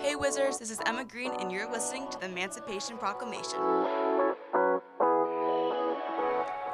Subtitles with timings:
[0.00, 3.58] Hey Wizards, this is Emma Green, and you're listening to the Emancipation Proclamation.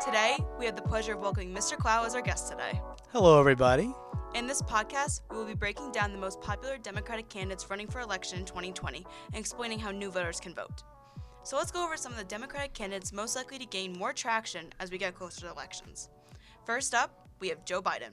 [0.01, 1.77] Today, we have the pleasure of welcoming Mr.
[1.77, 2.81] Clough as our guest today.
[3.11, 3.93] Hello, everybody.
[4.37, 7.99] In this podcast, we will be breaking down the most popular Democratic candidates running for
[7.99, 10.85] election in 2020 and explaining how new voters can vote.
[11.43, 14.73] So let's go over some of the Democratic candidates most likely to gain more traction
[14.79, 16.11] as we get closer to elections.
[16.65, 18.13] First up, we have Joe Biden.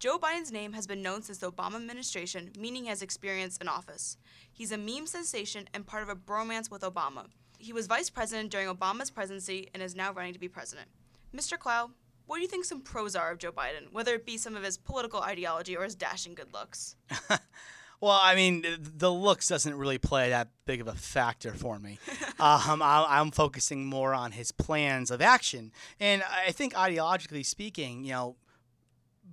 [0.00, 3.68] Joe Biden's name has been known since the Obama administration, meaning he has experience in
[3.68, 4.16] office.
[4.50, 7.26] He's a meme sensation and part of a bromance with Obama.
[7.58, 10.88] He was vice president during Obama's presidency and is now running to be president.
[11.36, 11.58] Mr.
[11.58, 11.90] Clough,
[12.24, 14.62] what do you think some pros are of Joe Biden, whether it be some of
[14.62, 16.96] his political ideology or his dashing good looks?
[18.02, 21.98] Well, I mean, the looks doesn't really play that big of a factor for me.
[22.40, 25.70] um, I, am focusing more on his plans of action,
[26.00, 28.36] and I think ideologically speaking, you know,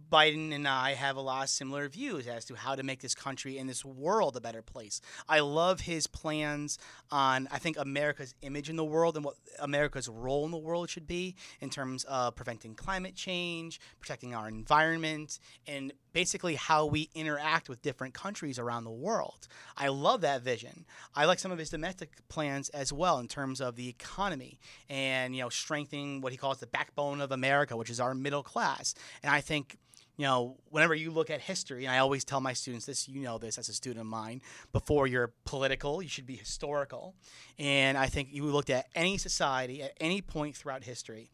[0.10, 3.16] Biden and I have a lot of similar views as to how to make this
[3.16, 5.02] country and this world a better place.
[5.28, 6.78] I love his plans
[7.12, 10.90] on, I think, America's image in the world and what America's role in the world
[10.90, 17.10] should be in terms of preventing climate change, protecting our environment, and basically how we
[17.14, 19.48] interact with different countries around the world.
[19.76, 20.86] I love that vision.
[21.16, 25.36] I like some of his domestic plans as well in terms of the economy and,
[25.36, 28.96] you know, strengthening what he calls the backbone of America, which is our middle class.
[29.22, 29.78] And I think
[30.18, 33.22] you know, whenever you look at history, and I always tell my students this, you
[33.22, 34.42] know this as a student of mine,
[34.74, 37.14] before you're political, you should be historical.
[37.60, 41.30] And I think you looked at any society at any point throughout history,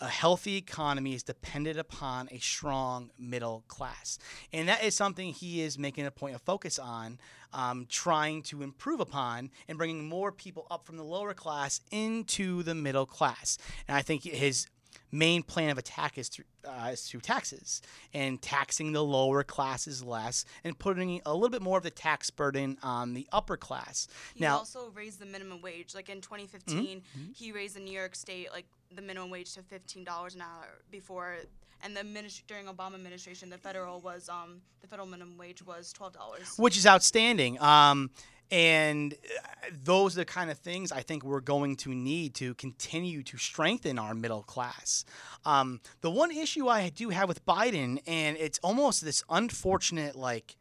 [0.00, 4.18] a healthy economy is dependent upon a strong middle class.
[4.52, 7.18] And that is something he is making a point of focus on,
[7.52, 12.62] um, trying to improve upon, and bringing more people up from the lower class into
[12.62, 13.58] the middle class.
[13.88, 14.66] And I think his
[15.16, 20.02] main plan of attack is through, uh, is through taxes and taxing the lower classes
[20.02, 24.08] less and putting a little bit more of the tax burden on the upper class.
[24.34, 25.94] He now, also raised the minimum wage.
[25.94, 27.32] Like in 2015, mm-hmm.
[27.32, 31.38] he raised in New York State like the minimum wage to $15 an hour before
[31.82, 35.92] and the ministry during Obama administration, the federal was um, the federal minimum wage was
[35.92, 37.60] twelve dollars, which is outstanding.
[37.60, 38.10] Um,
[38.50, 39.48] and uh,
[39.84, 43.36] those are the kind of things I think we're going to need to continue to
[43.36, 45.04] strengthen our middle class.
[45.44, 50.56] Um, the one issue I do have with Biden, and it's almost this unfortunate, like,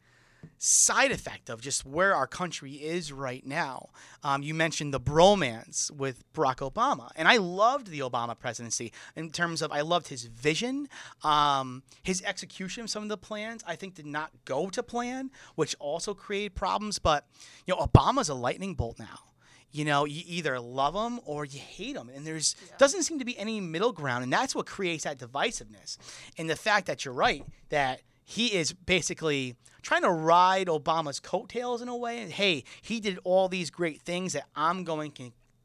[0.57, 3.89] side effect of just where our country is right now.
[4.23, 9.31] Um, you mentioned the bromance with Barack Obama, and I loved the Obama presidency in
[9.31, 10.87] terms of I loved his vision,
[11.23, 13.63] um, his execution of some of the plans.
[13.67, 16.99] I think did not go to plan, which also created problems.
[16.99, 17.25] But
[17.65, 19.19] you know, Obama's a lightning bolt now
[19.75, 22.75] you know you either love them or you hate them and there's yeah.
[22.77, 25.97] doesn't seem to be any middle ground and that's what creates that divisiveness
[26.37, 31.81] and the fact that you're right that he is basically trying to ride Obama's coattails
[31.81, 32.27] in a way.
[32.29, 35.13] Hey, he did all these great things that I'm going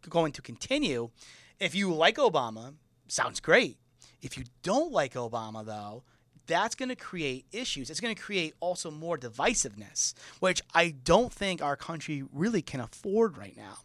[0.08, 1.10] going to continue.
[1.58, 2.74] If you like Obama,
[3.08, 3.78] sounds great.
[4.22, 6.04] If you don't like Obama, though,
[6.46, 7.90] that's going to create issues.
[7.90, 12.80] It's going to create also more divisiveness, which I don't think our country really can
[12.80, 13.78] afford right now.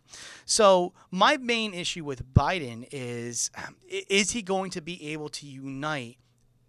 [0.45, 5.45] So, my main issue with Biden is um, is he going to be able to
[5.45, 6.17] unite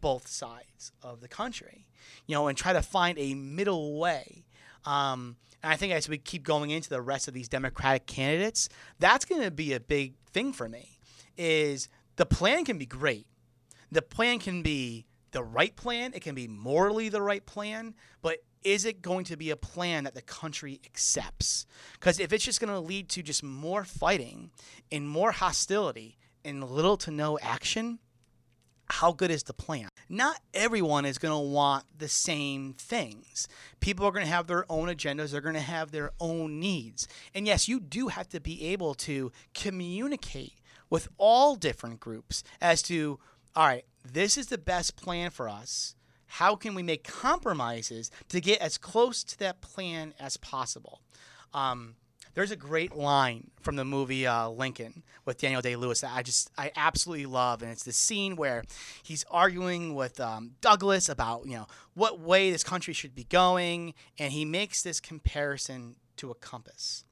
[0.06, 1.84] both sides of the country,
[2.28, 4.44] you know, and try to find a middle way.
[4.84, 5.34] Um,
[5.64, 8.68] and I think as we keep going into the rest of these Democratic candidates,
[9.00, 11.00] that's going to be a big thing for me.
[11.36, 13.26] Is the plan can be great,
[13.90, 17.92] the plan can be the right plan, it can be morally the right plan,
[18.22, 21.66] but is it going to be a plan that the country accepts?
[21.94, 24.52] Because if it's just going to lead to just more fighting
[24.92, 27.98] and more hostility and little to no action,
[28.88, 29.88] how good is the plan?
[30.08, 33.48] Not everyone is going to want the same things.
[33.80, 37.08] People are going to have their own agendas, they're going to have their own needs.
[37.34, 40.54] And yes, you do have to be able to communicate
[40.88, 43.18] with all different groups as to,
[43.54, 45.94] all right, this is the best plan for us.
[46.26, 51.00] How can we make compromises to get as close to that plan as possible?
[51.54, 51.96] Um,
[52.36, 56.22] there's a great line from the movie uh, Lincoln with Daniel Day Lewis that I
[56.22, 58.62] just I absolutely love, and it's the scene where
[59.02, 63.94] he's arguing with um, Douglas about you know what way this country should be going,
[64.18, 67.04] and he makes this comparison to a compass,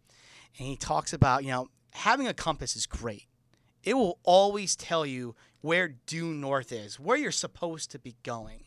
[0.58, 3.24] and he talks about you know having a compass is great.
[3.82, 8.64] It will always tell you where due north is, where you're supposed to be going.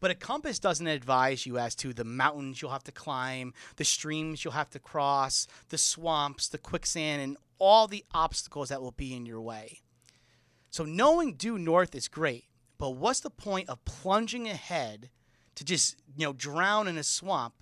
[0.00, 3.84] But a compass doesn't advise you as to the mountains you'll have to climb, the
[3.84, 8.92] streams you'll have to cross, the swamps, the quicksand, and all the obstacles that will
[8.92, 9.80] be in your way.
[10.70, 12.44] So knowing due north is great,
[12.78, 15.10] but what's the point of plunging ahead
[15.54, 17.54] to just, you know, drown in a swamp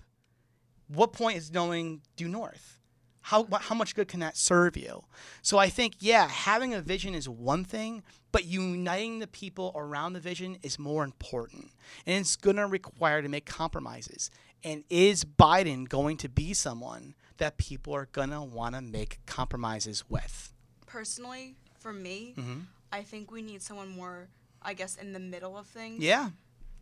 [0.87, 2.79] what point is knowing due north?
[3.23, 5.03] How, how much good can that serve you?
[5.41, 10.13] So I think, yeah, having a vision is one thing, but uniting the people around
[10.13, 11.71] the vision is more important.
[12.05, 14.29] And it's going to require to make compromises.
[14.63, 19.19] And is Biden going to be someone that people are going to want to make
[19.25, 20.53] compromises with?
[20.85, 22.59] Personally, for me, Mm-hmm.
[22.91, 24.27] I think we need someone more,
[24.61, 26.03] I guess, in the middle of things.
[26.03, 26.29] Yeah,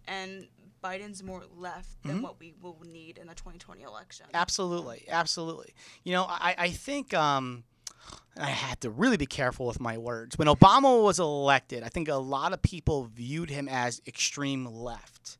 [0.08, 0.48] And
[0.84, 4.26] Biden's more left than what we will need in the 2020 election.
[4.34, 5.06] absolutely.
[5.10, 5.74] Absolutely.
[6.04, 7.14] You know, I, I think.
[7.14, 7.64] Um,
[8.38, 10.38] I had to really be careful with my words.
[10.38, 15.38] When Obama was elected, I think a lot of people viewed him as extreme left.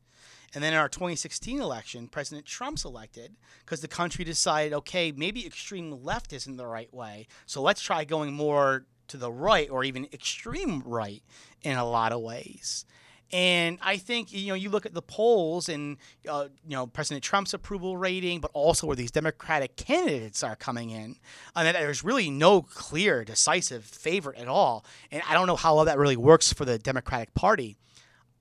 [0.54, 5.46] And then in our 2016 election, President Trump's elected because the country decided, okay, maybe
[5.46, 7.26] extreme left isn't the right way.
[7.46, 11.22] So let's try going more to the right or even extreme right
[11.62, 12.84] in a lot of ways.
[13.32, 15.96] And I think you know you look at the polls and
[16.28, 20.90] uh, you know President Trump's approval rating, but also where these Democratic candidates are coming
[20.90, 21.16] in,
[21.56, 24.84] and that there's really no clear, decisive favorite at all.
[25.10, 27.78] And I don't know how well that really works for the Democratic Party.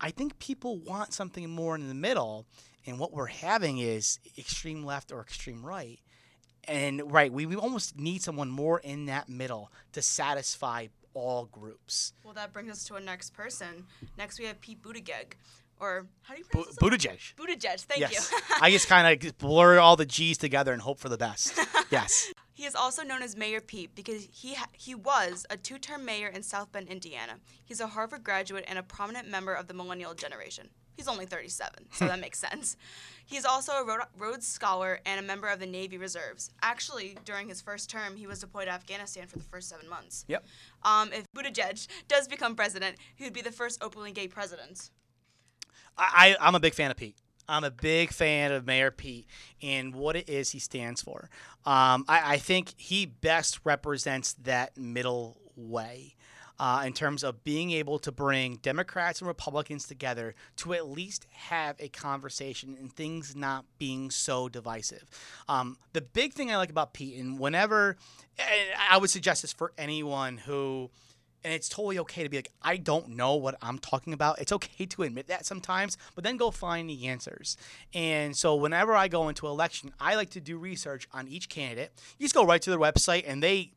[0.01, 2.45] I think people want something more in the middle,
[2.85, 5.99] and what we're having is extreme left or extreme right.
[6.65, 12.13] And right, we, we almost need someone more in that middle to satisfy all groups.
[12.23, 13.85] Well, that brings us to our next person.
[14.17, 15.33] Next, we have Pete Buttigieg.
[15.79, 17.33] Or, how do you pronounce his Buttigieg.
[17.35, 18.31] Buttigieg, thank yes.
[18.31, 18.37] you.
[18.61, 21.59] I just kind of blur all the G's together and hope for the best.
[21.91, 22.31] Yes.
[22.53, 26.29] He is also known as Mayor Pete because he ha- he was a two-term mayor
[26.29, 27.33] in South Bend, Indiana.
[27.65, 30.69] He's a Harvard graduate and a prominent member of the millennial generation.
[30.95, 32.77] He's only 37, so that makes sense.
[33.25, 36.51] He's also a Rhodes Scholar and a member of the Navy Reserves.
[36.61, 40.25] Actually, during his first term, he was deployed to Afghanistan for the first seven months.
[40.27, 40.45] Yep.
[40.83, 44.91] Um, if Buttigieg does become president, he would be the first openly gay president.
[45.97, 47.15] I, I, I'm a big fan of Pete.
[47.47, 49.27] I'm a big fan of Mayor Pete
[49.61, 51.29] and what it is he stands for.
[51.65, 56.15] Um, I, I think he best represents that middle way.
[56.59, 61.25] Uh, in terms of being able to bring Democrats and Republicans together to at least
[61.31, 65.09] have a conversation and things not being so divisive.
[65.49, 67.97] Um, the big thing I like about Pete, and whenever,
[68.37, 70.91] and I would suggest this for anyone who
[71.43, 74.39] and it's totally okay to be like, I don't know what I'm talking about.
[74.39, 77.57] It's okay to admit that sometimes, but then go find the answers.
[77.93, 81.91] And so whenever I go into election, I like to do research on each candidate.
[82.17, 83.71] You just go right to their website and they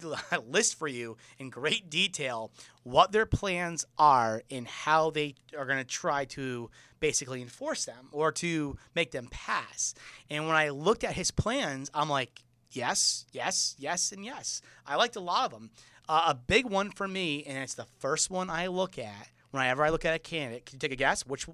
[0.48, 2.50] list for you in great detail
[2.82, 8.08] what their plans are and how they are going to try to basically enforce them
[8.12, 9.94] or to make them pass.
[10.30, 14.62] And when I looked at his plans, I'm like, yes, yes, yes, and yes.
[14.86, 15.70] I liked a lot of them.
[16.08, 19.84] Uh, a big one for me, and it's the first one I look at whenever
[19.84, 20.66] I look at a candidate.
[20.66, 21.24] Can you take a guess?
[21.26, 21.46] Which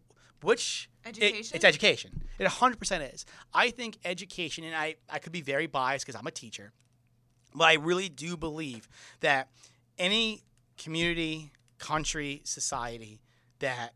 [0.42, 1.56] which it- Education?
[1.56, 2.22] it's education.
[2.38, 3.26] It 100% is.
[3.52, 6.72] I think education, and I, I could be very biased because I'm a teacher,
[7.58, 8.88] but I really do believe
[9.20, 9.48] that
[9.98, 10.42] any
[10.76, 13.20] community, country, society
[13.58, 13.94] that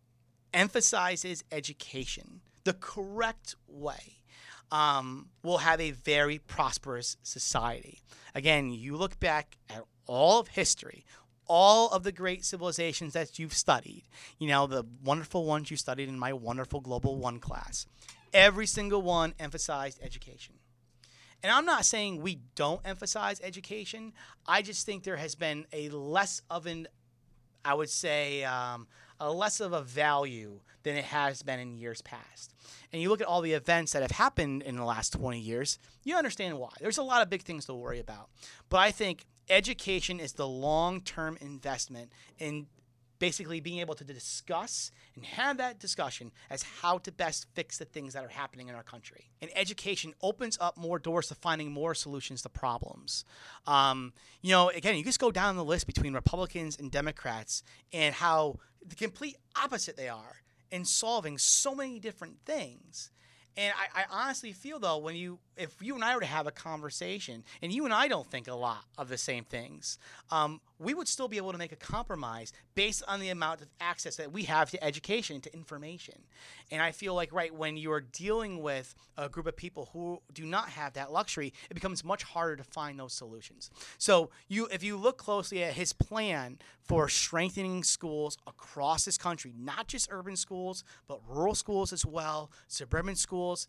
[0.53, 4.19] emphasizes education the correct way
[4.71, 8.01] um, will have a very prosperous society.
[8.35, 11.05] Again, you look back at all of history,
[11.47, 14.05] all of the great civilizations that you've studied,
[14.39, 17.87] you know, the wonderful ones you studied in my wonderful Global One class,
[18.33, 20.55] every single one emphasized education.
[21.43, 24.13] And I'm not saying we don't emphasize education.
[24.47, 26.87] I just think there has been a less of an,
[27.65, 28.87] I would say, um,
[29.19, 32.55] a less of a value than it has been in years past.
[32.93, 35.79] And you look at all the events that have happened in the last 20 years,
[36.05, 36.71] you understand why.
[36.81, 38.29] There's a lot of big things to worry about.
[38.69, 42.67] But I think education is the long term investment in
[43.23, 47.85] basically being able to discuss and have that discussion as how to best fix the
[47.85, 49.31] things that are happening in our country.
[49.41, 53.25] And education opens up more doors to finding more solutions to problems.
[53.65, 57.63] Um, you know, again, you just go down the list between Republicans and Democrats
[57.93, 63.13] and how the complete opposite they are in solving so many different things.
[63.57, 66.47] And I, I honestly feel though, when you, if you and I were to have
[66.47, 69.99] a conversation, and you and I don't think a lot of the same things,
[70.31, 73.69] um, we would still be able to make a compromise based on the amount of
[73.81, 76.15] access that we have to education, to information.
[76.71, 80.21] And I feel like right when you are dealing with a group of people who
[80.33, 83.71] do not have that luxury, it becomes much harder to find those solutions.
[83.99, 89.55] So you, if you look closely at his plan for strengthening schools across this country,
[89.57, 93.69] not just urban schools, but rural schools as well, suburban schools,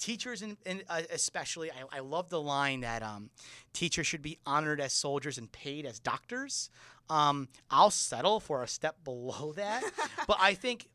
[0.00, 3.30] teachers in, in, uh, especially I, I love the line that um,
[3.72, 6.70] teachers should be honored as soldiers and paid as doctors
[7.08, 9.82] um, i'll settle for a step below that
[10.26, 10.88] but i think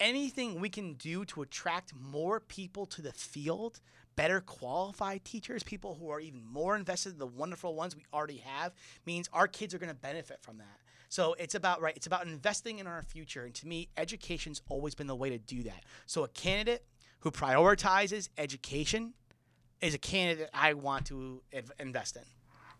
[0.00, 3.80] Anything we can do to attract more people to the field,
[4.14, 8.38] better qualified teachers, people who are even more invested in the wonderful ones we already
[8.38, 8.72] have,
[9.04, 10.78] means our kids are going to benefit from that.
[11.10, 11.94] So it's about right.
[11.94, 15.38] It's about investing in our future, and to me, education's always been the way to
[15.38, 15.84] do that.
[16.06, 16.84] So a candidate
[17.26, 19.12] who prioritizes education
[19.80, 21.42] is a candidate I want to
[21.80, 22.22] invest in.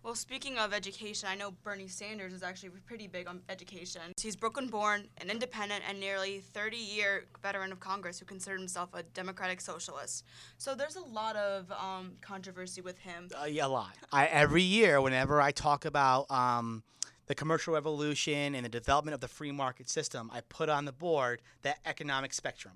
[0.05, 4.03] Well, speaking of education, I know Bernie Sanders is actually pretty big on education.
[4.21, 8.91] He's Brooklyn born, an independent, and nearly 30 year veteran of Congress who considered himself
[8.95, 10.25] a democratic socialist.
[10.59, 13.29] So there's a lot of um, controversy with him.
[13.37, 13.97] Uh, yeah, a lot.
[14.13, 16.85] I, every year, whenever I talk about um,
[17.27, 20.93] the commercial revolution and the development of the free market system, I put on the
[20.93, 22.75] board that economic spectrum.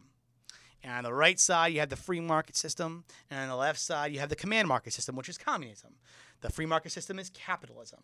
[0.82, 3.78] And on the right side, you have the free market system, and on the left
[3.78, 5.94] side, you have the command market system, which is communism.
[6.40, 8.00] The free market system is capitalism.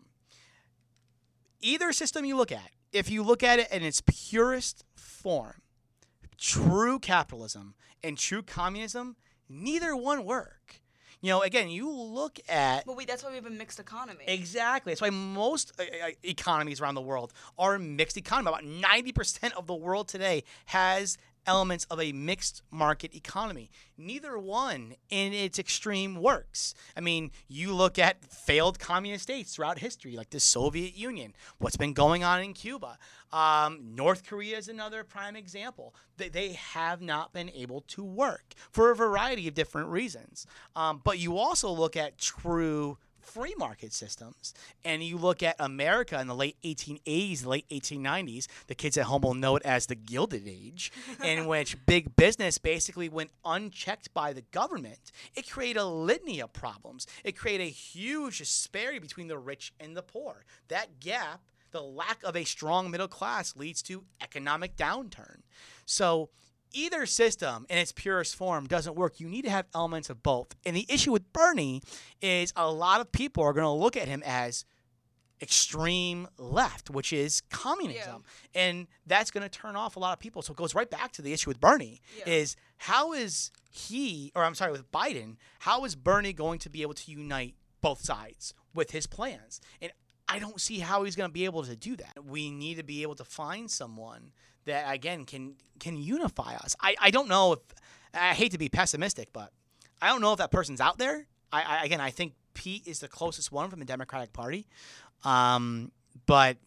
[1.59, 5.61] Either system you look at, if you look at it in its purest form,
[6.37, 9.15] true capitalism and true communism,
[9.49, 10.81] neither one work.
[11.19, 14.23] You know, again, you look at But we, that's why we have a mixed economy.
[14.27, 14.91] Exactly.
[14.91, 18.49] That's why most uh, uh, economies around the world are mixed economy.
[18.49, 21.17] About 90% of the world today has
[21.47, 23.71] elements of a mixed market economy.
[23.97, 26.75] Neither one in its extreme works.
[26.95, 31.77] I mean, you look at failed communist states throughout history, like the Soviet Union, what's
[31.77, 32.99] been going on in Cuba.
[33.31, 35.95] Um, North Korea is another prime example.
[36.17, 40.45] They, they have not been able to work for a variety of different reasons.
[40.75, 44.53] Um, but you also look at true free market systems.
[44.85, 49.05] And you look at America in the late 1880s, the late 1890s, the kids at
[49.05, 50.91] home will know it as the Gilded Age,
[51.23, 55.11] in which big business basically went unchecked by the government.
[55.35, 57.05] It created a litany of problems.
[57.23, 60.45] It created a huge disparity between the rich and the poor.
[60.69, 61.41] That gap,
[61.71, 65.41] the lack of a strong middle class, leads to economic downturn.
[65.85, 66.29] So
[66.73, 69.19] either system in its purest form doesn't work.
[69.19, 70.55] You need to have elements of both.
[70.65, 71.81] And the issue with Bernie
[72.21, 74.65] is a lot of people are going to look at him as
[75.41, 78.23] extreme left, which is communism.
[78.55, 80.41] And that's going to turn off a lot of people.
[80.41, 82.33] So it goes right back to the issue with Bernie Yeah.
[82.33, 86.81] is how is he or I'm sorry with Biden, how is Bernie going to be
[86.81, 89.61] able to unite both sides with his plans?
[89.81, 89.91] And
[90.27, 92.25] I don't see how he's going to be able to do that.
[92.25, 94.31] We need to be able to find someone
[94.67, 96.75] that again can can unify us.
[96.79, 97.59] I, I don't know if
[98.13, 99.51] I hate to be pessimistic, but
[100.01, 101.25] I don't know if that person's out there.
[101.51, 104.67] I, I again I think Pete is the closest one from the Democratic Party,
[105.23, 105.91] um,
[106.25, 106.57] but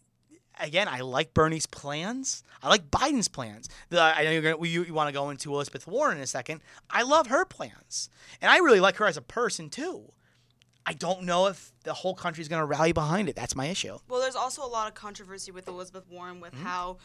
[0.59, 2.43] again I like Bernie's plans.
[2.63, 3.69] I like Biden's plans.
[3.89, 6.27] The, I know you're gonna you, you want to go into Elizabeth Warren in a
[6.27, 6.61] second.
[6.89, 8.09] I love her plans,
[8.41, 10.11] and I really like her as a person too.
[10.83, 13.35] I don't know if the whole country is going to rally behind it.
[13.35, 13.99] That's my issue.
[14.09, 16.65] Well, there's also a lot of controversy with Elizabeth Warren with Mm-hmm.
[16.65, 16.97] how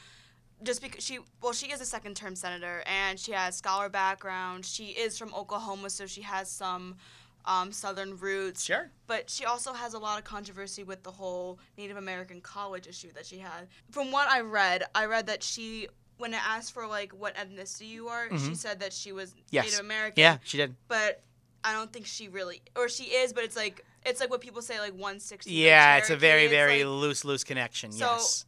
[0.62, 4.64] just because she well she is a second term senator and she has scholar background.
[4.64, 6.96] She is from Oklahoma, so she has some
[7.44, 8.64] um, southern roots.
[8.64, 8.90] Sure.
[9.06, 13.12] But she also has a lot of controversy with the whole Native American college issue
[13.12, 13.68] that she had.
[13.90, 17.88] From what I read, I read that she when it asked for like what ethnicity
[17.88, 19.40] you are, she said that she was Mm-hmm.
[19.50, 19.64] Yes.
[19.66, 20.20] Native American.
[20.20, 20.74] Yeah, she did.
[20.88, 21.22] But
[21.62, 24.62] I don't think she really or she is, but it's like it's like what people
[24.62, 25.50] say like 160.
[25.50, 27.92] like Yeah, it's a very, It's very like- loose, loose connection.
[27.92, 28.46] So- yes.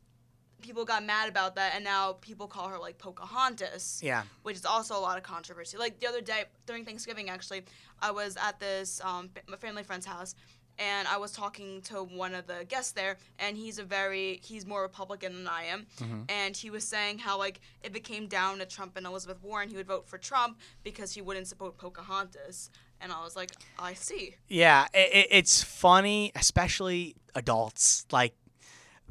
[0.60, 4.22] People got mad about that, and now people call her like Pocahontas, Yeah.
[4.42, 5.76] which is also a lot of controversy.
[5.76, 7.62] Like the other day during Thanksgiving, actually,
[8.00, 10.34] I was at this um, my family friend's house,
[10.78, 14.64] and I was talking to one of the guests there, and he's a very he's
[14.66, 15.86] more Republican than I am,
[16.28, 19.68] and he was saying how like if it came down to Trump and Elizabeth Warren,
[19.68, 23.94] he would vote for Trump because he wouldn't support Pocahontas, and I was like, I
[23.94, 24.34] see.
[24.48, 28.06] Yeah, it, it's funny, especially adults.
[28.12, 28.34] Like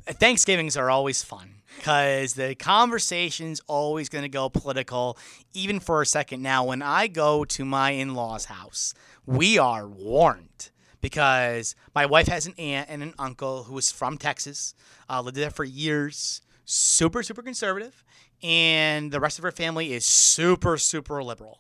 [0.07, 5.17] Thanksgivings are always fun because the conversation's always going to go political,
[5.53, 6.41] even for a second.
[6.41, 8.93] Now, when I go to my in-laws' house,
[9.25, 10.69] we are warned
[11.01, 14.73] because my wife has an aunt and an uncle who is from Texas,
[15.09, 18.03] uh, lived there for years, super super conservative,
[18.41, 21.59] and the rest of her family is super super liberal.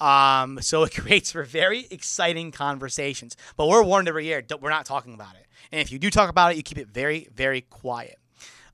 [0.00, 3.36] Um, so it creates for very exciting conversations.
[3.56, 5.47] But we're warned every year, we're not talking about it.
[5.72, 8.18] And if you do talk about it, you keep it very, very quiet.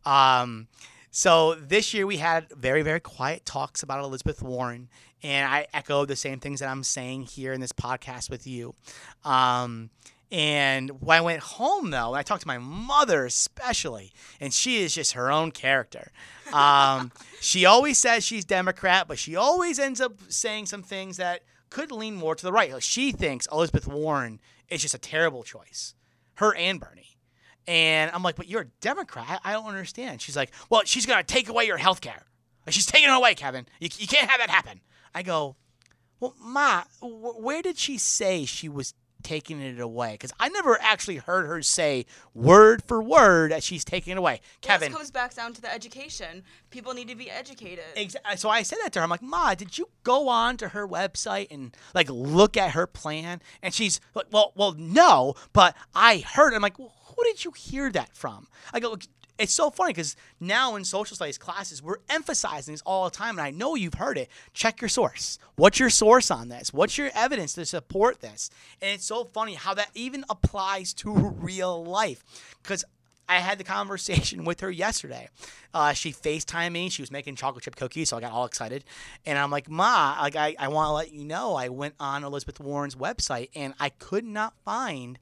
[0.05, 0.69] Um,
[1.11, 4.89] so this year we had very, very quiet talks about Elizabeth Warren,
[5.23, 8.75] and I echo the same things that I'm saying here in this podcast with you.
[9.25, 9.91] Um,
[10.31, 14.93] and when I went home, though, I talked to my mother especially, and she is
[14.93, 16.11] just her own character.
[16.53, 21.43] Um, she always says she's Democrat, but she always ends up saying some things that
[21.71, 22.73] could lean more to the right.
[22.73, 25.95] Like she thinks Elizabeth Warren is just a terrible choice,
[26.37, 27.17] her and Bernie.
[27.67, 29.41] And I'm like, but you're a Democrat.
[29.45, 30.21] I don't understand.
[30.21, 32.25] She's like, well, she's going to take away your health care.
[32.69, 33.67] She's taking it away, Kevin.
[33.81, 34.81] You, you can't have that happen.
[35.15, 35.57] I go,
[36.21, 40.13] well, Ma, wh- where did she say she was taking it away?
[40.13, 44.41] Because I never actually heard her say word for word that she's taking it away.
[44.61, 44.91] Kevin.
[44.91, 46.45] This comes back down to the education.
[46.71, 47.85] People need to be educated.
[47.97, 49.03] Exa- so I said that to her.
[49.03, 52.87] I'm like, Ma, did you go on to her website and like look at her
[52.87, 53.43] plan?
[53.63, 56.55] And she's like, Well, well, no, but I heard.
[56.55, 58.47] I'm like, well, who did you hear that from?
[58.73, 58.97] I go,
[59.39, 63.39] it's so funny because now in social studies classes, we're emphasizing this all the time,
[63.39, 64.29] and I know you've heard it.
[64.53, 65.39] Check your source.
[65.57, 66.73] What's your source on this?
[66.73, 68.51] What's your evidence to support this?
[68.81, 72.25] And it's so funny how that even applies to real life
[72.63, 72.85] because
[73.29, 75.29] I had the conversation with her yesterday.
[75.73, 76.89] Uh, she FaceTimed me.
[76.89, 78.85] She was making chocolate chip cookies, so I got all excited.
[79.27, 82.23] And I'm like, Ma, like I, I want to let you know I went on
[82.23, 85.19] Elizabeth Warren's website and I could not find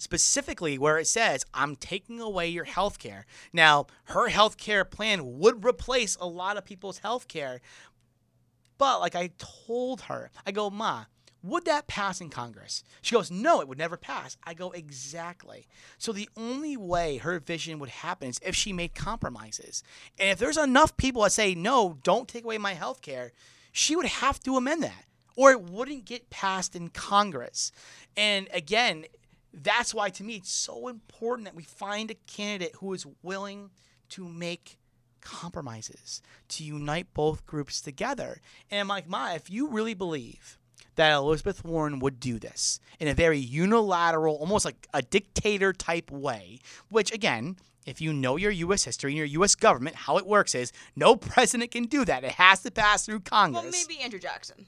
[0.00, 3.26] specifically where it says I'm taking away your health care.
[3.52, 7.60] Now, her health care plan would replace a lot of people's health care.
[8.78, 11.04] But like I told her, I go, Ma,
[11.42, 12.82] would that pass in Congress?
[13.00, 14.36] She goes, No, it would never pass.
[14.44, 15.66] I go, Exactly.
[15.98, 19.82] So the only way her vision would happen is if she made compromises.
[20.18, 23.32] And if there's enough people that say, No, don't take away my health care,
[23.72, 25.04] she would have to amend that.
[25.36, 27.72] Or it wouldn't get passed in Congress.
[28.16, 29.06] And again,
[29.52, 33.70] that's why to me it's so important that we find a candidate who is willing
[34.10, 34.78] to make
[35.20, 38.40] compromises, to unite both groups together.
[38.70, 40.58] And I'm like, Ma, if you really believe
[40.96, 46.10] that Elizabeth Warren would do this in a very unilateral, almost like a dictator type
[46.10, 48.84] way, which again, if you know your U.S.
[48.84, 49.54] history and your U.S.
[49.54, 52.24] government, how it works is no president can do that.
[52.24, 53.62] It has to pass through Congress.
[53.62, 54.66] well, maybe Andrew Jackson.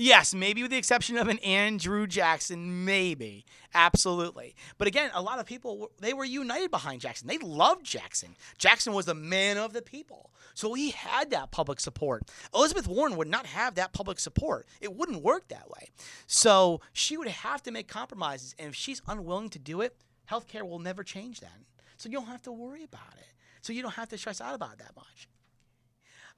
[0.00, 3.44] Yes, maybe with the exception of an Andrew Jackson, maybe.
[3.74, 4.54] Absolutely.
[4.78, 7.26] But again, a lot of people, they were united behind Jackson.
[7.26, 8.36] They loved Jackson.
[8.58, 10.30] Jackson was the man of the people.
[10.54, 12.30] So he had that public support.
[12.54, 14.68] Elizabeth Warren would not have that public support.
[14.80, 15.88] It wouldn't work that way.
[16.28, 18.54] So she would have to make compromises.
[18.56, 19.96] And if she's unwilling to do it,
[20.30, 21.58] healthcare will never change that.
[21.96, 23.26] So you don't have to worry about it.
[23.62, 25.28] So you don't have to stress out about that much.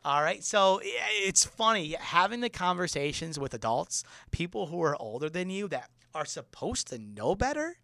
[0.04, 0.42] All right.
[0.42, 5.90] So it's funny having the conversations with adults, people who are older than you that
[6.14, 7.76] are supposed to know better.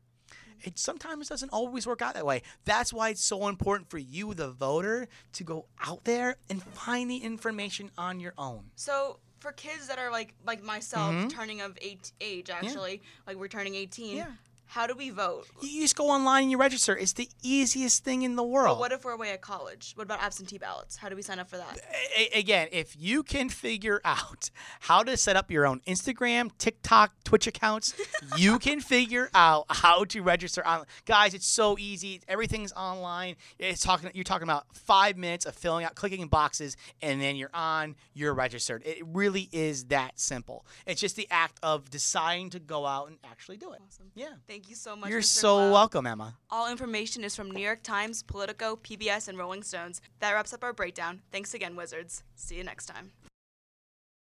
[0.62, 2.40] It sometimes doesn't always work out that way.
[2.64, 7.10] That's why it's so important for you, the voter, to go out there and find
[7.10, 8.70] the information on your own.
[8.74, 13.48] So for kids that are like like myself, turning of eight age actually, like we're
[13.48, 14.16] turning eighteen.
[14.16, 14.30] Mm-hmm.
[14.30, 14.32] Yeah.
[14.66, 15.46] How do we vote?
[15.62, 16.96] You just go online and you register.
[16.96, 18.76] It's the easiest thing in the world.
[18.76, 19.92] But what if we're away at college?
[19.94, 20.96] What about absentee ballots?
[20.96, 21.78] How do we sign up for that?
[22.16, 24.50] a- again, if you can figure out
[24.80, 27.94] how to set up your own Instagram, TikTok, Twitch accounts,
[28.36, 30.86] you can figure out how to register online.
[31.06, 32.20] Guys, it's so easy.
[32.28, 33.36] Everything's online.
[33.58, 34.10] It's talking.
[34.14, 37.96] You're talking about five minutes of filling out, clicking boxes, and then you're on.
[38.14, 38.82] You're registered.
[38.84, 40.66] It really is that simple.
[40.86, 43.80] It's just the act of deciding to go out and actually do it.
[43.86, 44.06] Awesome.
[44.14, 44.28] Yeah.
[44.56, 45.10] Thank you so much.
[45.10, 45.24] You're Mr.
[45.24, 45.72] so Cloud.
[45.72, 46.34] welcome, Emma.
[46.48, 50.00] All information is from New York Times, Politico, PBS, and Rolling Stones.
[50.20, 51.20] That wraps up our breakdown.
[51.30, 52.22] Thanks again, Wizards.
[52.36, 53.10] See you next time.